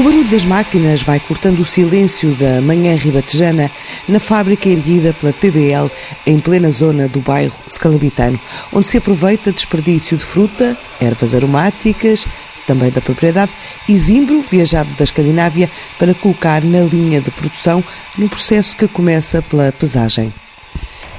[0.00, 3.70] O barulho das máquinas vai cortando o silêncio da manhã ribatejana
[4.08, 5.90] na fábrica erguida pela PBL
[6.26, 8.40] em plena zona do bairro Scalabitano,
[8.72, 12.26] onde se aproveita desperdício de fruta, ervas aromáticas,
[12.66, 13.52] também da propriedade,
[13.86, 17.84] e zimbro, viajado da Escandinávia, para colocar na linha de produção
[18.16, 20.32] num processo que começa pela pesagem.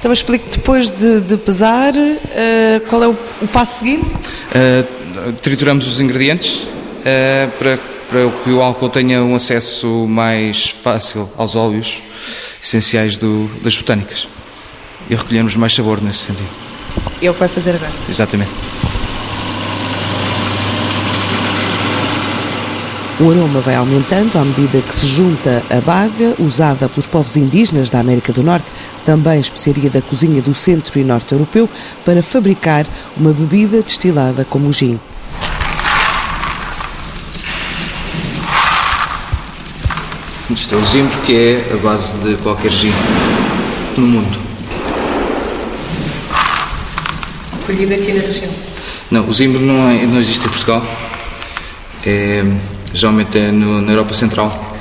[0.00, 4.04] Então, explique depois de, de pesar, uh, qual é o, o passo seguinte?
[4.06, 11.30] Uh, trituramos os ingredientes uh, para, para que o álcool tenha um acesso mais fácil
[11.34, 12.02] aos óleos
[12.62, 14.28] essenciais do, das botânicas
[15.08, 16.48] e recolhemos mais sabor nesse sentido.
[17.22, 17.90] É o que vai fazer agora?
[18.06, 18.50] Exatamente.
[23.18, 27.88] O aroma vai aumentando à medida que se junta a baga, usada pelos povos indígenas
[27.88, 28.70] da América do Norte,
[29.06, 31.66] também especiaria da cozinha do centro e norte europeu,
[32.04, 32.84] para fabricar
[33.16, 35.00] uma bebida destilada como o gin.
[40.52, 42.92] Isto é o zimbro, que é a base de qualquer gin
[43.96, 44.38] no mundo.
[47.66, 48.50] Colhido aqui na região?
[49.10, 50.84] Não, o zimbro não, é, não existe em Portugal.
[52.04, 52.42] É
[52.94, 54.76] geralmente é no, na Europa Central,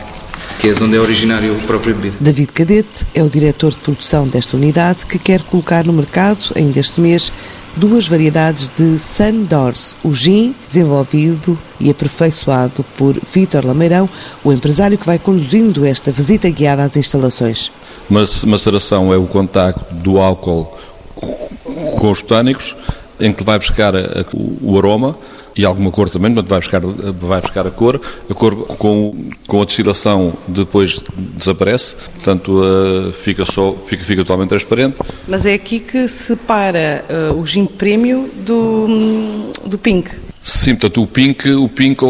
[0.60, 2.16] que é de onde é originário o próprio bebida.
[2.20, 6.80] David Cadete é o diretor de produção desta unidade que quer colocar no mercado, ainda
[6.80, 7.32] este mês,
[7.76, 14.10] duas variedades de Sandors, o gin desenvolvido e aperfeiçoado por Vítor Lameirão,
[14.44, 17.72] o empresário que vai conduzindo esta visita guiada às instalações.
[18.46, 20.72] Maceração é o contacto do álcool
[21.16, 22.76] com os botânicos,
[23.20, 23.94] em que vai buscar
[24.34, 25.16] o aroma
[25.56, 26.82] e alguma cor também, portanto vai buscar,
[27.14, 28.00] vai buscar a cor.
[28.30, 34.50] A cor com, com a destilação depois desaparece, portanto uh, fica, só, fica, fica totalmente
[34.50, 34.98] transparente.
[35.28, 40.12] Mas é aqui que separa uh, o gin premium do, do pink.
[40.42, 42.04] Sim, portanto o pink, o pink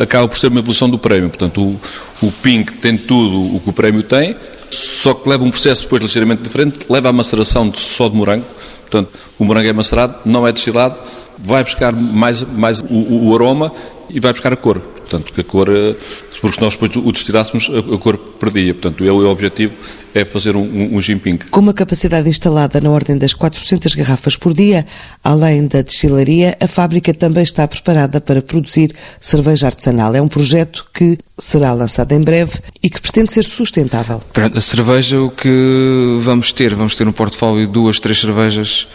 [0.00, 1.28] acaba por ser uma evolução do prémio.
[1.28, 4.34] Portanto o, o pink tem tudo o que o prémio tem,
[4.70, 8.46] só que leva um processo depois ligeiramente diferente, leva à maceração de, só de morango.
[8.88, 10.98] Portanto, o morango é macerado, não é destilado,
[11.36, 13.70] vai buscar mais, mais o, o aroma
[14.08, 14.80] e vai buscar a cor.
[14.80, 15.94] Portanto, que a cor, eh,
[16.40, 18.74] porque nós depois o destilássemos, a cor perdia.
[18.74, 19.74] Portanto, o objetivo
[20.18, 21.38] é fazer um, um, um.
[21.50, 24.86] Com uma capacidade instalada na ordem das 400 garrafas por dia,
[25.22, 30.14] além da destilaria, a fábrica também está preparada para produzir cerveja artesanal.
[30.14, 34.22] É um projeto que será lançado em breve e que pretende ser sustentável.
[34.54, 36.74] A cerveja, o que vamos ter?
[36.74, 38.88] Vamos ter um portfólio de duas, três cervejas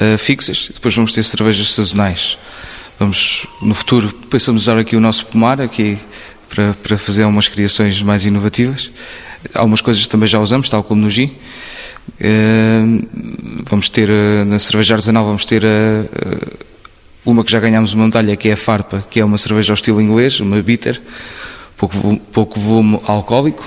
[0.00, 2.38] uh, fixas, depois vamos ter cervejas sazonais.
[2.98, 5.98] Vamos, no futuro, pensamos usar aqui o nosso pomar aqui
[6.48, 8.90] para, para fazer umas criações mais inovativas.
[9.54, 11.32] Algumas coisas também já usamos, tal como no gin.
[12.20, 13.06] Uh,
[13.64, 15.62] vamos ter, uh, na cerveja artesanal, vamos ter
[17.24, 19.74] uma que já ganhámos uma medalha, que é a Farpa, que é uma cerveja ao
[19.74, 21.00] estilo inglês, uma bitter,
[21.76, 23.64] pouco, pouco volume alcoólico,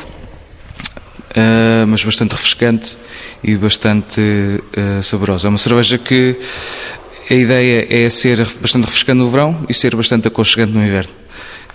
[1.88, 2.98] mas bastante refrescante
[3.44, 4.22] e bastante
[5.04, 5.48] saborosa.
[5.48, 6.38] É uma cerveja que
[7.30, 11.12] a ideia é ser bastante refrescante no verão e ser bastante aconchegante no inverno.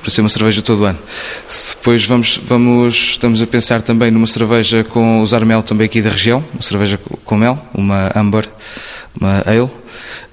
[0.05, 0.99] Para ser uma cerveja todo o ano.
[1.71, 6.11] Depois vamos, vamos, estamos a pensar também numa cerveja com usar mel também aqui da
[6.11, 8.47] região, uma cerveja com mel, uma amber,
[9.19, 9.71] uma ale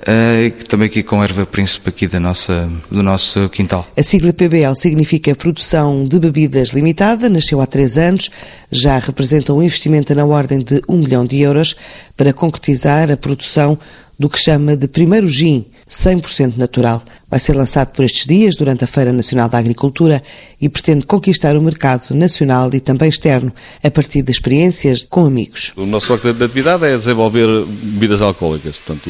[0.01, 3.87] uh, também aqui com erva príncipe aqui da nossa, do nosso quintal.
[3.97, 8.29] A sigla PBL significa Produção de Bebidas Limitada, nasceu há três anos,
[8.71, 11.75] já representa um investimento na ordem de um milhão de euros
[12.15, 13.77] para concretizar a produção
[14.21, 17.03] do que chama de primeiro gin, 100% natural.
[17.27, 20.21] Vai ser lançado por estes dias durante a Feira Nacional da Agricultura
[20.61, 23.51] e pretende conquistar o mercado nacional e também externo
[23.83, 25.73] a partir de experiências com amigos.
[25.75, 28.77] O nosso foco de atividade é desenvolver bebidas alcoólicas.
[28.77, 29.09] Portanto,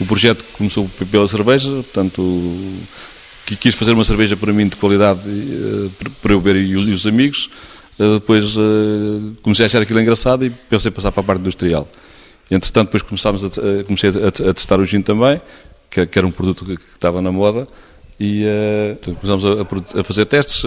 [0.00, 2.22] o projeto começou pela cerveja, portanto,
[3.54, 7.48] quis fazer uma cerveja para mim de qualidade eh, para eu beber e os amigos.
[7.98, 11.88] Eh, depois eh, comecei a achar aquilo engraçado e pensei passar para a parte industrial.
[12.50, 15.40] Entretanto, depois começámos a, comecei a, testar o gin também,
[15.90, 17.66] que, que, era um produto que, que estava na moda,
[18.20, 19.44] e uh, começámos
[19.96, 20.62] a, fazer testes.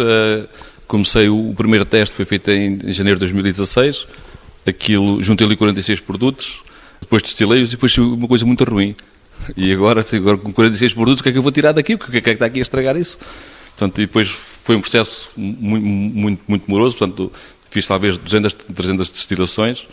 [0.86, 4.08] Comecei, o, primeiro teste foi feito em janeiro de 2016,
[4.68, 6.64] aquilo, juntei ali 46 produtos,
[7.00, 8.94] depois destilei-os e depois uma coisa muito ruim.
[9.56, 11.96] E agora, agora com 46 produtos, o que é que eu vou tirar daqui?
[11.96, 13.18] O que é que está aqui a estragar isso?
[13.78, 17.32] Portanto, e depois foi um processo muito, muito, muito moroso, portanto,
[17.70, 19.88] fiz talvez 200, 300 destilações,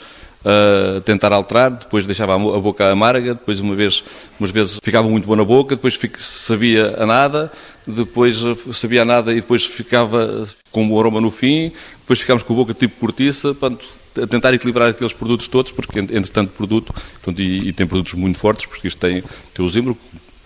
[0.47, 4.05] uh, tentar alterar, depois deixava a boca amarga, depois uma vez,
[4.39, 7.51] umas vezes ficava muito boa na boca, depois sabia a nada,
[7.87, 8.37] depois
[8.73, 12.57] sabia a nada e depois ficava com o aroma no fim, depois ficámos com a
[12.57, 13.85] boca tipo cortiça, portanto,
[14.23, 18.39] a tentar equilibrar aqueles produtos todos, porque entretanto produto, portanto, e, e, tem produtos muito
[18.39, 19.23] fortes, porque isto tem,
[19.53, 19.97] tem o zimbro,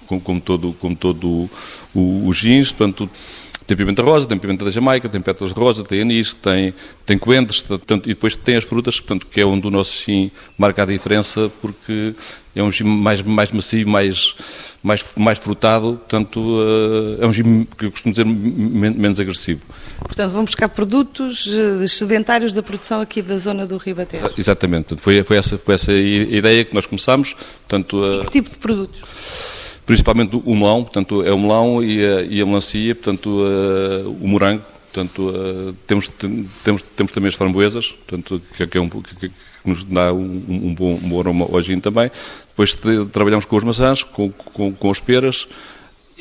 [0.07, 1.51] como, como todo, como todo o,
[1.95, 3.09] o, o jeans, portanto,
[3.71, 6.75] tem pimenta rosa, tem pimenta da Jamaica, tem pétalas de rosa, tem anis, tem,
[7.07, 10.33] tem coentros, portanto, e depois tem as frutas, portanto, que é onde o nosso gin
[10.59, 12.13] marca a diferença, porque
[12.53, 14.35] é um gin mais, mais macio, mais,
[14.83, 16.41] mais, mais frutado, portanto,
[17.21, 19.61] é um gin que eu costumo dizer menos agressivo.
[20.01, 24.31] Portanto, vão buscar produtos eh, sedentários da produção aqui da zona do Ribatejo.
[24.37, 27.37] Exatamente, foi, foi, essa, foi essa ideia que nós começámos.
[27.69, 29.60] Portanto, e que tipo de produtos?
[29.87, 33.43] Principalmente o melão, portanto, é o melão e a, e a melancia, portanto,
[34.21, 34.63] o morango,
[34.93, 36.09] portanto, temos,
[36.63, 39.33] temos, temos também as framboesas, portanto, que, que é um, que, que,
[39.65, 42.11] nos dá um, um, bom, um bom aroma hoje também.
[42.49, 42.77] Depois
[43.13, 45.49] trabalhamos com as maçãs, com, com, com as peras,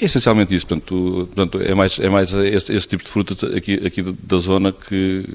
[0.01, 3.73] é essencialmente isso, portanto, portanto é mais, é mais esse, esse tipo de fruta aqui,
[3.85, 5.25] aqui da zona que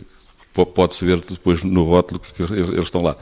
[0.75, 3.17] pode-se ver depois no rótulo que eles estão lá.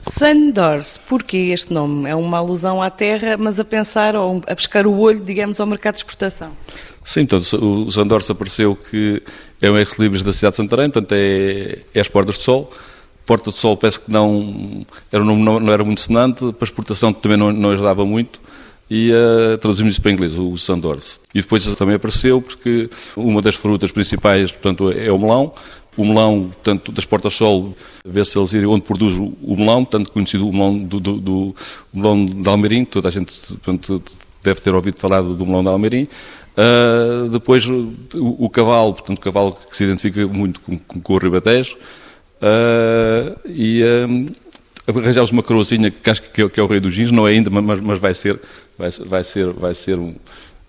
[0.00, 2.08] Sandors, porquê este nome?
[2.08, 5.66] É uma alusão à terra, mas a pensar ou a pescar o olho, digamos, ao
[5.66, 6.50] mercado de exportação.
[7.04, 9.22] Sim, portanto, o Sandors apareceu que
[9.62, 12.72] é um ex-libris da cidade de Santarém, portanto é, é as Portas do Sol.
[13.24, 16.64] Porta do Sol parece que não era um nome não, não era muito sonante, para
[16.64, 18.40] exportação também não, não ajudava muito
[18.90, 21.20] e uh, traduzimos isso para inglês, o Sandors.
[21.34, 25.52] E depois também apareceu porque uma das frutas principais, portanto, é o melão.
[25.96, 30.52] O melão, tanto das portas-sol, vê-se eles irem onde produz o melão, tanto conhecido o
[30.52, 31.56] melão do, do, do
[31.92, 34.02] melão de Almeirim, toda a gente portanto,
[34.42, 36.08] deve ter ouvido falar do melão de Almeirim.
[36.56, 41.18] Uh, depois o, o, cavalo, portanto, o cavalo que se identifica muito com, com o
[41.18, 41.76] Ribatejo.
[42.36, 44.32] Uh, e uh,
[44.88, 47.32] arranjámos uma coroazinha que acho que é, que é o rei dos jeans, não é
[47.32, 48.40] ainda, mas, mas vai ser,
[48.78, 50.14] vai, vai ser, vai ser, um,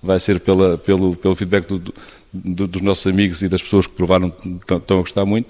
[0.08, 1.94] vai ser pela, pelo, pelo feedback do,
[2.34, 4.34] do, dos nossos amigos e das pessoas que provaram,
[4.72, 5.50] estão a gostar muito.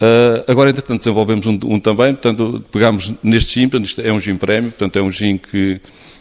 [0.00, 4.18] Uh, agora, entretanto, desenvolvemos um, um, também, portanto, pegámos neste gin, portanto, isto é um
[4.18, 5.78] gin prémio, portanto, é um gin que,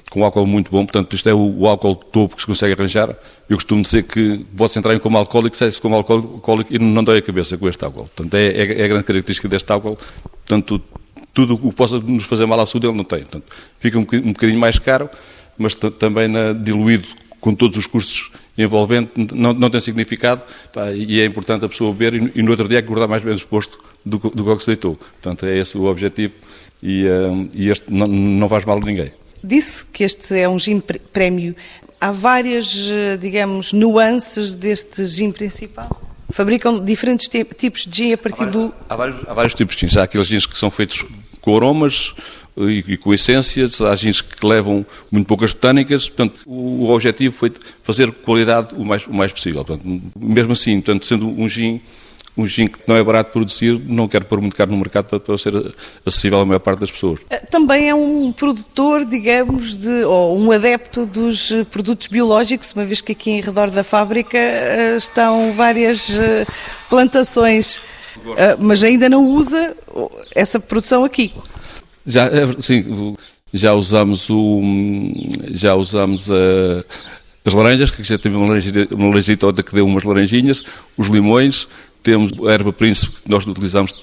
[0.10, 3.16] com álcool muito bom, portanto, isto é o, o álcool topo que se consegue arranjar.
[3.48, 7.20] Eu costumo dizer que pode-se entrar em como alcoólico, sai-se como alcoólico e não dói
[7.20, 8.10] a cabeça com este álcool.
[8.14, 9.98] Portanto, é, é, é a grande característica deste álcool.
[10.46, 10.82] Portanto,
[11.34, 13.20] tudo o que possa nos fazer mal à saúde ele não tem.
[13.20, 13.46] Portanto,
[13.80, 15.10] fica um, um bocadinho mais caro,
[15.60, 17.08] mas também na, diluído
[17.40, 21.94] com todos os custos envolventes, não, não tem significado pá, e é importante a pessoa
[21.94, 24.96] beber e, e no outro dia acordar mais bem disposto do, do que se deitou.
[24.96, 26.34] Portanto, é esse o objetivo
[26.82, 29.12] e, uh, e este não, não faz mal a ninguém.
[29.44, 30.82] Disse que este é um gin
[31.14, 31.56] prémio.
[32.02, 35.90] Há várias, eh, digamos, nuances deste gin principal?
[36.30, 38.74] Fabricam diferentes tipos de gin a partir há vários, do...
[38.90, 39.98] Há vários, há vários tipos de gins.
[39.98, 41.06] Há aqueles gins que são feitos
[41.42, 42.14] com aromas
[42.68, 47.52] e, com essências, há gins que levam muito poucas botânicas, portanto, o, o objetivo foi
[47.84, 49.64] fazer qualidade o mais, o mais possível.
[49.64, 51.82] Portanto, mesmo assim, portanto, sendo um gin
[52.40, 55.06] um gin que não é barato de produzir, não quero pôr muito caro no mercado
[55.06, 55.54] para, para, ser
[56.06, 57.20] acessível à maior parte das pessoas.
[57.30, 62.86] Eh, também é um produtor, digamos, de, ou um adepto dos eh, produtos biológicos, uma
[62.86, 66.18] vez que aqui em redor da fábrica eh, estão várias
[66.90, 67.82] plantações,
[68.60, 69.76] mas ainda não usa
[70.34, 71.34] essa produção aqui.
[72.10, 72.28] Já,
[72.60, 73.16] sim,
[73.54, 74.62] já usamos o,
[75.52, 76.84] já usamos a
[77.46, 80.64] as laranjas, que já teve uma laranjita, que deu umas laranjinhas,
[80.98, 81.68] os limões,
[82.04, 83.94] temos a erva príncipe, que nós utilizamos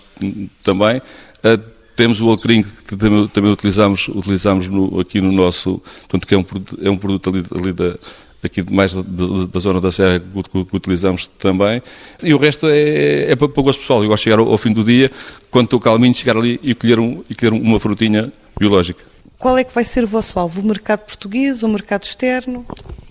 [0.63, 6.27] também, uh, temos o alecrim, que também, também utilizamos, utilizamos no, aqui no nosso, portanto,
[6.27, 6.45] que é um,
[6.83, 7.97] é um produto ali, ali da,
[8.43, 11.83] aqui mais da, da, zona da Serra que, que, utilizamos também.
[12.23, 14.03] E o resto é, é para, para o gosto pessoal.
[14.03, 15.11] Eu gosto de chegar ao, ao, fim do dia,
[15.51, 19.03] quando estou calminho, chegar ali e colher, um, e colher uma frutinha biológica.
[19.39, 20.61] Qual é que vai ser o vosso alvo?
[20.61, 22.65] O mercado português, o mercado externo?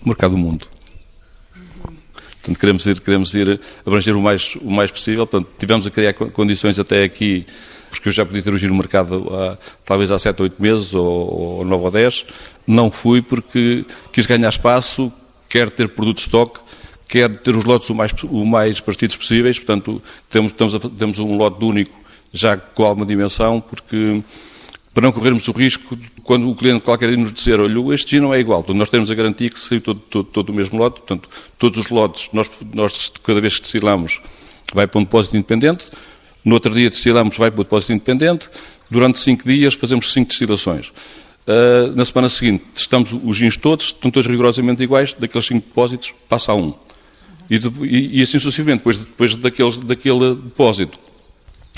[0.04, 0.66] O mercado do mundo.
[2.46, 5.26] Portanto, queremos ir, queremos ir abranger o mais, o mais possível.
[5.26, 7.46] Portanto, tivemos a criar condições até aqui,
[7.98, 10.94] porque eu já podia ter urgido no mercado há, talvez há 7 ou 8 meses,
[10.94, 12.26] ou, ou 9 ou 10.
[12.66, 15.12] Não fui porque quis ganhar espaço,
[15.48, 16.60] quer ter produto de estoque,
[17.08, 19.58] quer ter os lotes o mais, o mais parecidos possíveis.
[19.58, 21.98] Portanto, temos, temos, temos um lote único
[22.32, 24.22] já com alguma dimensão, porque
[24.96, 28.32] para não corrermos o risco, quando o cliente qualquer nos dizer, olha, este gin não
[28.32, 31.28] é igual, nós temos a garantia que saiu todo, todo, todo, o mesmo lote, portanto,
[31.58, 34.22] todos os lotes, nós, nós cada vez que destilamos,
[34.72, 35.84] vai para um depósito independente,
[36.46, 38.48] no outro dia destilamos, vai para um depósito independente,
[38.88, 40.90] durante cinco dias fazemos cinco destilações.
[41.46, 46.14] Uh, na semana seguinte, testamos os gins todos, estão todos rigorosamente iguais, daqueles cinco depósitos
[46.28, 46.72] passa a um.
[47.50, 50.98] E, e, e assim sucessivamente, depois, depois daquele, daquele depósito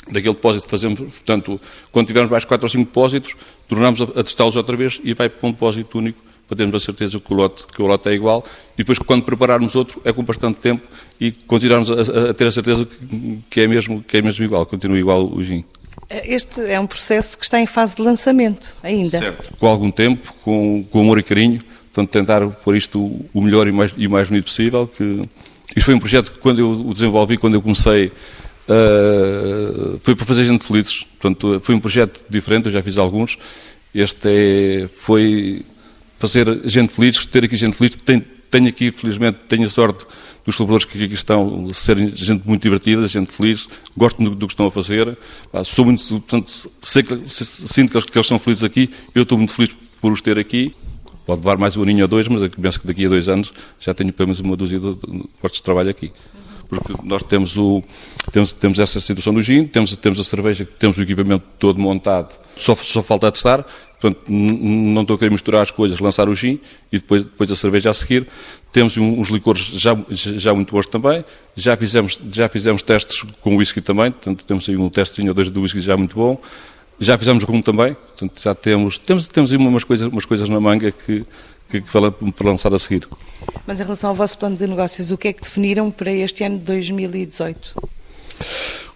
[0.06, 1.60] daquele depósito fazemos, portanto,
[1.92, 3.37] quando tivermos mais 4 ou 5 depósitos,
[3.68, 6.18] tornamos a, a testá-los outra vez e vai para um depósito único
[6.49, 8.43] para termos a certeza que o, lote, que o lote é igual
[8.75, 10.87] e depois quando prepararmos outro é com bastante tempo
[11.21, 14.64] e continuarmos a, a, ter a certeza que, que, é mesmo, que é mesmo igual,
[14.64, 15.64] continua igual o gin.
[16.09, 19.19] Este é um processo que está em fase de lançamento ainda.
[19.19, 19.57] Certo.
[19.59, 21.61] Com algum tempo, com, com amor e carinho,
[21.93, 22.99] portanto tentar pôr isto
[23.35, 25.28] o melhor e mais, e mais bonito possível, que
[25.76, 30.25] Isto foi um projeto que quando eu o desenvolvi, quando eu comecei, uh, foi para
[30.25, 31.05] fazer gente felizes.
[31.21, 33.37] Portanto, foi um projeto diferente, eu já fiz alguns.
[33.95, 34.28] Este
[34.85, 35.62] é, foi
[36.18, 37.96] fazer gente feliz, ter aqui gente feliz.
[38.50, 40.04] Tenho, aqui, felizmente, tenho a sorte
[40.44, 44.54] dos colaboradores que aqui estão serem gente muito divertida, gente feliz, gosto do, do que
[44.54, 45.16] estão a fazer.
[45.64, 49.38] Sou muito, portanto, sei que, sinto que eles, que eles são felizes aqui, eu estou
[49.38, 50.75] muito feliz por os ter aqui.
[51.26, 53.52] Pode levar mais um aninho ou dois, mas eu penso que daqui a dois anos
[53.78, 54.94] já tenho pelo menos uma dúzia de
[55.40, 56.10] postos de trabalho aqui.
[56.68, 57.82] Porque nós temos, o,
[58.30, 62.38] temos, temos essa situação do gin, temos, temos a cerveja, temos o equipamento todo montado,
[62.56, 63.64] só, só falta testar,
[63.98, 66.60] portanto não estou a querer misturar as coisas, lançar o gin
[66.92, 68.26] e depois, depois a cerveja a seguir.
[68.70, 71.25] Temos uns licores já, já muito bons também,
[71.56, 75.48] já fizemos, já fizemos testes com whisky também, portanto temos aí um testinho ou dois
[75.48, 76.38] do whisky já muito bom.
[77.00, 80.58] Já fizemos rum também, portanto já temos, temos, temos aí umas coisas, umas coisas na
[80.58, 81.25] manga que,
[81.68, 83.08] que, que para lançar a seguir.
[83.66, 86.44] Mas em relação ao vosso plano de negócios, o que é que definiram para este
[86.44, 87.75] ano de 2018?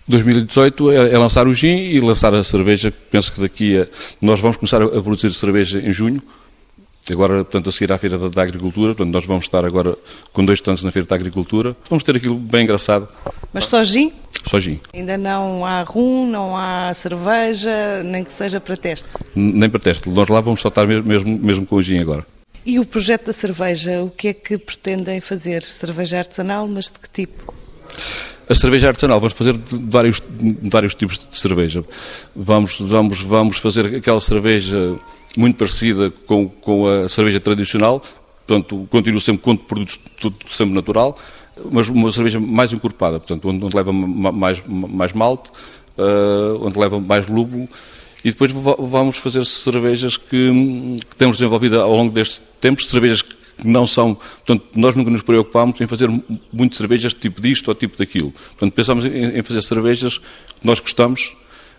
[0.09, 2.93] 2018 é, é, lançar o gin e lançar a cerveja.
[3.11, 3.87] Penso que daqui a.
[4.21, 6.23] Nós vamos começar a, produzir cerveja em junho.
[7.11, 8.95] Agora, portanto, a seguir à Feira da, da, Agricultura.
[8.95, 9.97] Portanto, nós vamos estar agora
[10.33, 11.77] com dois tantos na Feira da Agricultura.
[11.89, 13.09] Vamos ter aquilo bem engraçado.
[13.53, 14.13] Mas só gin?
[14.49, 14.81] Só gin.
[14.95, 19.09] Ainda não há rum, não há cerveja, nem que seja para teste?
[19.35, 20.11] Nem para teste.
[20.11, 22.25] Nós lá vamos só estar mesmo, mesmo, mesmo com o gin agora.
[22.65, 25.65] E o projeto da cerveja, o que é que pretendem fazer?
[25.65, 27.53] Cerveja artesanal, mas de que tipo?
[28.49, 31.85] A cerveja artesanal, vamos fazer de vários, de vários tipos de cerveja.
[32.35, 34.97] Vamos, vamos, vamos fazer aquela cerveja
[35.37, 38.03] muito parecida com, com a cerveja tradicional,
[38.47, 41.19] portanto, continuo sempre com produtos tudo sempre natural,
[41.71, 45.51] mas uma cerveja mais encorpada, portanto, onde, onde leva mais, mais malte,
[45.99, 47.69] uh, onde leva mais lúpulo
[48.25, 53.35] e depois vamos fazer cervejas que, que temos desenvolvido ao longo deste tempo, cervejas que
[53.65, 54.15] não são.
[54.15, 56.09] Portanto, nós nunca nos preocupámos em fazer
[56.53, 58.31] muitas cervejas tipo disto ou tipo daquilo.
[58.31, 61.37] Portanto, pensamos em, fazer cervejas que nós gostamos.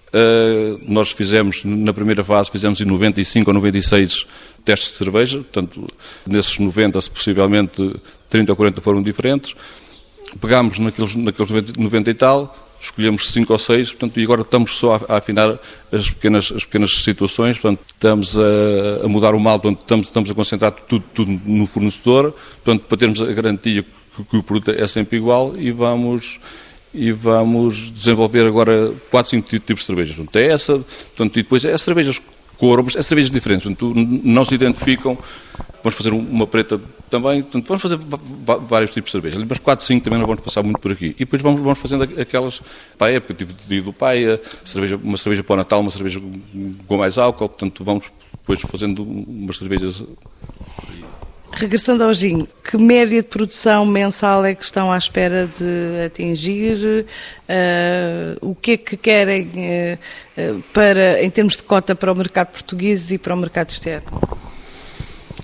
[0.10, 4.28] Uh, nós fizemos, na primeira fase, fizemos em 95 ou 96
[4.64, 5.38] testes de cerveja.
[5.38, 5.88] Portanto,
[6.26, 7.96] nesses 90, se possivelmente
[8.30, 9.56] 30 ou 40 foram diferentes.
[10.40, 15.00] Pegámos naqueles, naqueles 90 e tal, escolhemos cinco ou seis, portanto, e agora estamos só
[15.08, 15.58] a, afinar
[15.92, 20.30] as pequenas, as pequenas situações, portanto, estamos a, a mudar o mal, portanto, estamos, estamos
[20.30, 24.72] a concentrar tudo, tudo, no fornecedor, portanto, para termos a garantia que, que o produto
[24.72, 26.40] é sempre igual e vamos
[26.94, 30.16] e vamos desenvolver agora quatro, cinco tipos de cervejas.
[30.16, 32.22] Portanto, é essa, portanto, e depois é cervejas
[32.58, 35.18] com aromas, é cervejas diferentes, portanto, não se identificam
[35.84, 38.00] Vamos fazer uma preta também, portanto, vamos fazer
[38.68, 41.08] vários tipos de cerveja, mas 4, 5 também não vamos passar muito por aqui.
[41.08, 42.62] E depois vamos, vamos fazendo aquelas
[42.98, 46.22] para a época, tipo de do pai, cerveja, uma cerveja para o Natal, uma cerveja
[46.88, 50.04] com mais álcool, portanto, vamos depois fazendo umas cervejas
[51.56, 57.06] Regressando ao gin, que média de produção mensal é que estão à espera de atingir?
[57.48, 59.52] Uh, o que é que querem
[60.36, 64.33] uh, para, em termos de cota para o mercado português e para o mercado externo?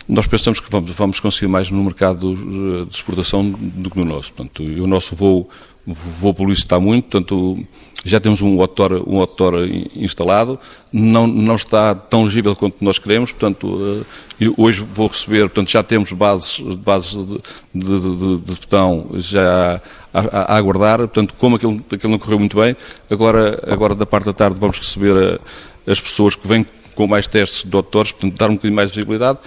[0.09, 4.33] Nós pensamos que vamos, vamos conseguir mais no mercado de exportação do que no nosso.
[4.33, 5.47] Portanto, o nosso voo,
[5.85, 7.63] voo está muito, portanto,
[8.03, 10.59] já temos um outdoor, um outdoor instalado,
[10.91, 14.03] não, não está tão legível quanto nós queremos, portanto,
[14.41, 17.39] eh, hoje vou receber, portanto, já temos bases, bases de,
[17.75, 22.39] de, de, de botão já a, a, a, aguardar, portanto, como aquilo, aquilo não correu
[22.39, 22.75] muito bem,
[23.11, 27.07] agora, agora da parte da tarde vamos receber a, eh, as pessoas que vêm com
[27.07, 29.39] mais testes de doutores, portanto, dar um bocadinho mais de visibilidade,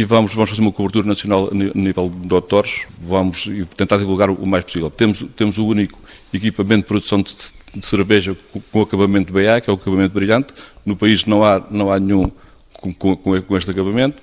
[0.00, 4.46] e vamos, vamos fazer uma cobertura nacional a nível de autores, vamos tentar divulgar o
[4.46, 4.90] mais possível.
[4.90, 6.00] Temos, temos o único
[6.32, 7.34] equipamento de produção de,
[7.74, 10.54] de cerveja com, com acabamento BA, que é o acabamento brilhante.
[10.86, 12.30] No país não há, não há nenhum
[12.72, 14.22] com, com, com este acabamento.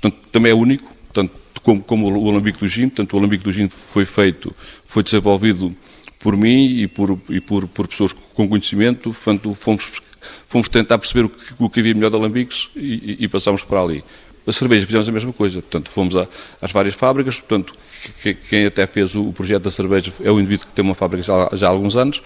[0.00, 1.32] Portanto, também é único, portanto,
[1.62, 2.88] como, como o Alambique do Gin.
[2.88, 4.50] Portanto, o Alambique do Gin foi feito,
[4.86, 5.76] foi desenvolvido
[6.18, 9.12] por mim e por, e por, por pessoas com conhecimento.
[9.12, 10.00] Portanto, fomos,
[10.46, 13.62] fomos tentar perceber o que, o que havia melhor de alambiques e, e, e passámos
[13.62, 14.02] para ali.
[14.48, 16.26] A cerveja fizemos a mesma coisa, portanto, fomos a,
[16.60, 17.74] às várias fábricas, portanto,
[18.22, 20.94] que, quem até fez o, o, projeto da cerveja é o indivíduo que tem uma
[20.94, 22.22] fábrica já, já há alguns anos,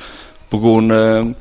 [0.49, 1.35] pegou na,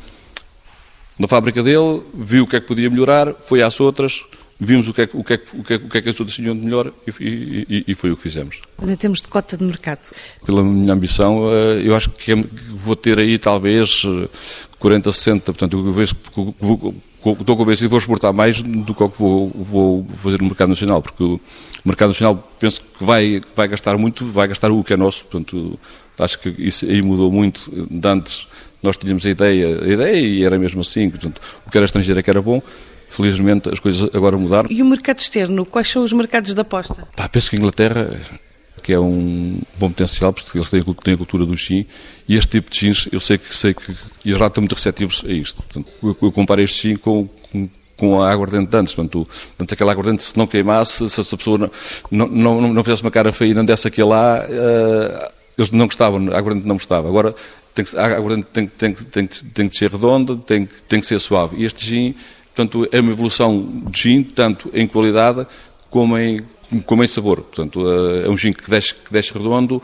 [1.19, 4.25] na fábrica dele, viu o que é que podia melhorar, foi às outras,
[4.59, 6.19] vimos o que é, o que, é, o que, é, o que, é que as
[6.19, 8.61] outras tinham de melhor e, e, e, foi o que fizemos.
[8.79, 10.11] Mas em termos de cota de mercado?
[10.45, 12.33] Pela minha ambição, eh, eu acho que
[12.69, 14.03] vou ter aí talvez
[14.77, 16.95] 40, 60, portanto, eu vejo que vou
[17.29, 20.69] estou convencido que vou exportar mais do que o que vou, vou, fazer no mercado
[20.69, 21.39] nacional, porque o
[21.85, 25.79] mercado nacional penso que vai, vai gastar muito, vai gastar o que é nosso, portanto,
[26.17, 27.71] acho que isso aí mudou muito.
[27.89, 28.47] De antes
[28.81, 32.19] nós tínhamos a ideia, a ideia e era mesmo assim, portanto, o que era estrangeiro
[32.19, 32.61] é que era bom,
[33.07, 34.69] felizmente as coisas agora mudaram.
[34.71, 37.07] E o mercado externo, quais são os mercados de aposta?
[37.15, 38.09] Pá, penso que a Inglaterra
[38.81, 41.85] que é um bom potencial, porque eles têm, têm a cultura do gin,
[42.27, 43.95] e este tipo de gins, eu sei que, sei que
[44.25, 45.61] e lá estão muito receptivos a isto.
[45.61, 47.69] Portanto, eu, eu comparo este gin com, com
[48.01, 48.95] com a aguardente de antes.
[48.95, 51.69] Portanto, portanto, aquela aguardente, se não queimasse, se essa pessoa não,
[52.09, 55.85] não, não, não fizesse uma cara feia e não desse aquilo lá, uh, eles não
[55.85, 57.07] gostavam, a aguardente não gostava.
[57.07, 57.35] Agora,
[57.75, 61.19] tem que, a aguardente tem, tem, tem, tem que ser redonda, tem, tem que ser
[61.19, 61.57] suave.
[61.57, 62.15] E este gin,
[62.55, 65.45] portanto, é uma evolução do gin, tanto em qualidade
[65.87, 66.39] como em,
[66.85, 67.41] como em sabor.
[67.41, 67.81] Portanto,
[68.25, 69.81] é um gin que desce, que desce redondo,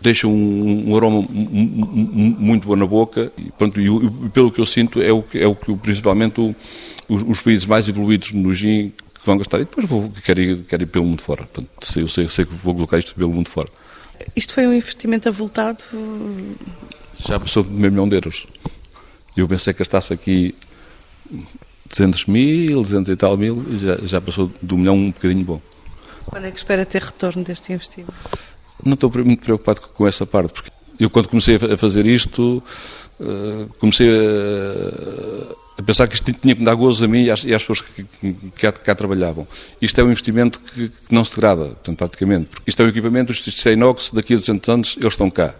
[0.00, 5.02] deixa um, um aroma muito bom na boca e, pronto, e, pelo que eu sinto
[5.02, 6.54] é o que, é o que principalmente o,
[7.08, 9.60] os, os, países mais evoluídos no gin que vão gastar.
[9.60, 11.44] E depois vou, quero, ir, quero ir pelo mundo fora.
[11.44, 13.68] Portanto, eu sei, eu sei que vou colocar isto pelo mundo fora.
[14.34, 15.82] Isto foi um investimento avultado?
[17.18, 18.46] Já passou de meio milhão de euros.
[19.36, 20.54] Eu pensei que gastasse aqui
[21.88, 25.44] 200 mil, 200 e tal mil, e já, já passou de um milhão um bocadinho
[25.44, 25.62] bom.
[26.30, 28.12] Quando é que espera ter retorno deste investimento?
[28.84, 30.70] Não estou muito preocupado com essa parte, porque
[31.00, 32.62] eu quando comecei a fazer isto,
[33.20, 34.08] eh, comecei
[35.78, 38.04] a, pensar que isto tinha que me dar gozo a mim e às, pessoas que,
[38.56, 39.46] cá, trabalhavam.
[39.80, 42.50] Isto é um investimento que, não se degrada, portanto, praticamente.
[42.66, 45.54] Isto é um equipamento, isto é inox, daqui a 200 anos eles estão cá.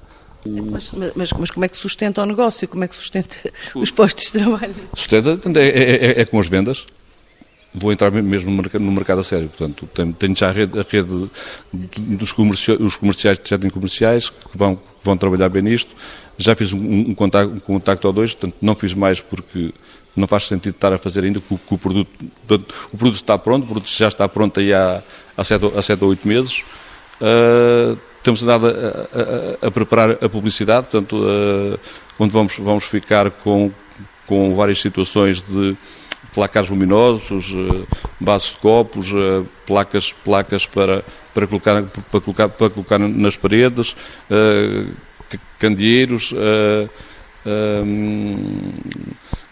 [0.46, 2.68] Mas, mas, mas, como é que sustenta o negócio?
[2.68, 3.36] Como é que sustenta
[3.74, 4.74] os postos de trabalho?
[4.94, 6.86] Sustenta é, é, é, é com as vendas
[7.74, 9.48] vou entrar mesmo no mercado, a sério.
[9.48, 11.30] Portanto, tenho, já a rede, a rede
[11.72, 15.94] dos comerciais, os comerciais já têm comerciais que vão, vão trabalhar bem nisto.
[16.36, 19.72] Já fiz um, um, contacto, um contacto ou dois, portanto, não fiz mais porque
[20.16, 22.10] não faz sentido estar a fazer ainda, que o, produto,
[22.92, 25.02] o produto está pronto, o produto já está pronto aí há,
[25.36, 26.64] há, há sete ou oito meses.
[27.20, 31.78] Uh, temos andado a, a, a, preparar a publicidade, portanto, uh,
[32.18, 33.70] onde vamos, vamos ficar com,
[34.26, 35.76] com várias situações de
[36.34, 37.84] placares luminosos, eh,
[38.20, 43.96] bases de copos, eh, placas, placas para, para, colocar, para, colocar, para colocar nas paredes,
[44.30, 44.86] eh,
[45.58, 46.34] candeeiros,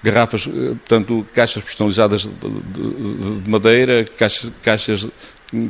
[0.02, 5.08] garrafas, portanto, caixas personalizadas de madeira, caixas, caixas,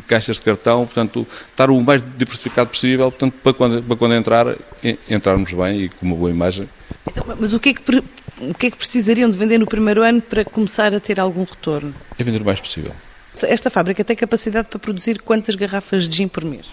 [0.07, 4.57] caixas de cartão, portanto, estar o mais diversificado possível, portanto, para quando, para quando entrar,
[5.09, 6.69] entrarmos bem e com uma boa imagem.
[7.09, 7.83] Então, mas o que é que
[8.41, 11.45] o que é que precisariam de vender no primeiro ano para começar a ter algum
[11.45, 11.95] retorno?
[12.19, 12.93] É vender o mais possível.
[13.43, 16.67] Esta fábrica tem capacidade para produzir quantas garrafas de gin por mês?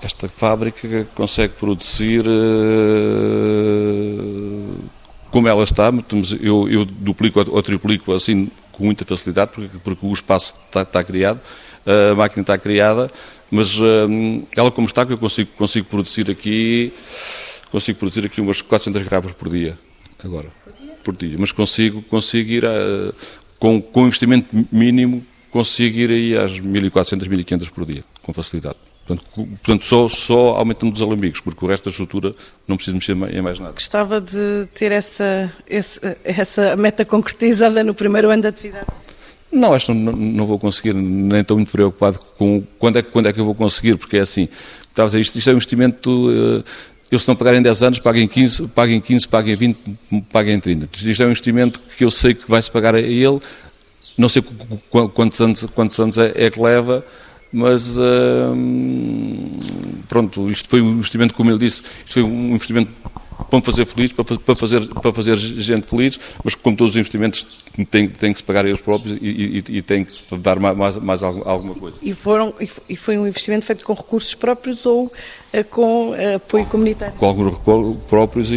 [0.00, 2.30] Esta fábrica consegue produzir eh,
[5.30, 5.92] como ela está,
[6.40, 11.02] eu, eu duplico ou triplico assim com muita facilidade, porque, porque o espaço está, está,
[11.02, 11.40] criado,
[11.86, 13.10] a máquina está criada,
[13.50, 16.92] mas eh, ela como está, que eu consigo, consigo produzir aqui,
[17.70, 19.76] consigo produzir aqui umas 400 garrafas por dia,
[20.22, 20.65] agora
[21.06, 23.12] por dia, mas consigo, consigo ir a,
[23.60, 28.76] com, com investimento mínimo, consigo ir aí às 1.400, 1.500 por dia, com facilidade.
[29.06, 32.34] Portanto, portanto só, só aumentando os alambicos, porque o resto da estrutura
[32.66, 33.72] não precisa mexer em mais nada.
[33.72, 38.86] Gostava de ter essa, essa, essa meta concretizada no primeiro ano de atividade?
[39.52, 43.28] Não, acho que não, não, vou conseguir, nem estou muito preocupado com quando é, quando
[43.28, 44.48] é que eu vou conseguir, porque é assim,
[44.80, 46.64] estava a dizer, isto, isto é um investimento uh,
[47.10, 49.56] eu se não pagar em 10 anos, pago em 15, pago em 15, pago em
[49.56, 49.78] 20,
[50.32, 50.88] pago em 30.
[51.04, 53.38] Isto é um investimento que eu sei que vai-se pagar a ele,
[54.18, 54.42] não sei
[55.14, 57.04] quantos anos, quantos anos é, é que leva,
[57.52, 59.56] mas hum,
[60.08, 62.90] pronto, isto foi um investimento, como ele disse, isto foi um investimento
[63.50, 67.46] para fazer feliz, para fazer, para fazer gente feliz, mas como todos os investimentos
[67.90, 71.22] têm, têm que se pagar eles próprios e, e, e têm que dar mais, mais
[71.22, 71.98] alguma coisa.
[72.02, 72.54] E, foram,
[72.88, 75.12] e foi um investimento feito com recursos próprios ou
[75.64, 77.16] com uh, apoio comunitário?
[77.18, 78.54] Com alguns recursos próprios e,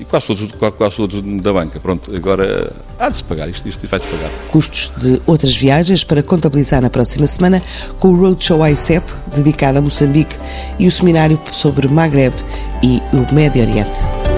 [0.00, 1.80] e, quase, todos, quase todos da banca.
[1.80, 4.30] Pronto, agora há de se pagar, isto, isto vai-se pagar.
[4.50, 7.62] Custos de outras viagens para contabilizar na próxima semana
[7.98, 10.36] com o Roadshow ICEP, dedicado a Moçambique,
[10.78, 12.34] e o seminário sobre Maghreb
[12.82, 14.29] e o Médio Oriente.